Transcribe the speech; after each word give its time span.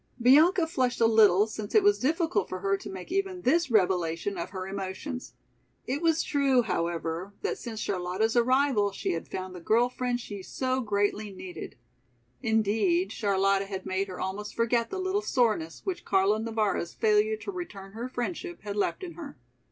Bianca 0.19 0.65
flushed 0.65 0.99
a 0.99 1.05
little 1.05 1.45
since 1.45 1.75
it 1.75 1.83
was 1.83 1.99
difficult 1.99 2.49
for 2.49 2.61
her 2.61 2.75
to 2.75 2.89
make 2.89 3.11
even 3.11 3.43
this 3.43 3.69
revelation 3.69 4.35
of 4.35 4.49
her 4.49 4.67
emotions. 4.67 5.35
It 5.85 6.01
was 6.01 6.23
true, 6.23 6.63
however, 6.63 7.35
that 7.43 7.59
since 7.59 7.79
Charlotta's 7.79 8.35
arrival 8.35 8.91
she 8.93 9.11
had 9.11 9.27
found 9.27 9.53
the 9.53 9.59
girl 9.59 9.89
friend 9.89 10.19
she 10.19 10.41
so 10.41 10.79
greatly 10.81 11.31
needed. 11.31 11.75
Indeed, 12.41 13.11
Charlotta 13.11 13.65
had 13.67 13.85
made 13.85 14.07
her 14.07 14.19
almost 14.19 14.55
forget 14.55 14.89
the 14.89 14.97
little 14.97 15.21
soreness 15.21 15.81
which 15.85 16.03
Carlo 16.03 16.39
Navara's 16.39 16.95
failure 16.95 17.37
to 17.37 17.51
return 17.51 17.91
her 17.91 18.09
friendship 18.09 18.61
had 18.63 18.75
left 18.75 19.03
in 19.03 19.13
her. 19.13 19.37